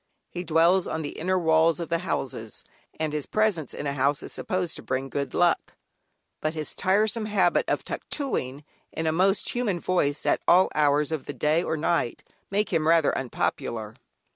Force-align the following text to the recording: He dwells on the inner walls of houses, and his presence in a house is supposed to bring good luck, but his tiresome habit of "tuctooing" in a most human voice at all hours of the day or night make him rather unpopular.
He 0.31 0.43
dwells 0.43 0.87
on 0.87 1.03
the 1.03 1.09
inner 1.11 1.37
walls 1.37 1.79
of 1.79 1.91
houses, 1.91 2.63
and 2.99 3.13
his 3.13 3.27
presence 3.27 3.71
in 3.71 3.85
a 3.85 3.93
house 3.93 4.23
is 4.23 4.33
supposed 4.33 4.75
to 4.77 4.81
bring 4.81 5.09
good 5.09 5.35
luck, 5.35 5.75
but 6.41 6.55
his 6.55 6.73
tiresome 6.73 7.25
habit 7.27 7.65
of 7.69 7.85
"tuctooing" 7.85 8.63
in 8.91 9.05
a 9.05 9.11
most 9.11 9.49
human 9.49 9.79
voice 9.79 10.25
at 10.25 10.41
all 10.47 10.71
hours 10.73 11.11
of 11.11 11.25
the 11.27 11.33
day 11.33 11.61
or 11.61 11.77
night 11.77 12.23
make 12.49 12.73
him 12.73 12.87
rather 12.87 13.15
unpopular. 13.15 13.93